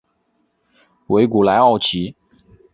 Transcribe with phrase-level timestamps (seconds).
[1.09, 2.15] 维古莱奥齐。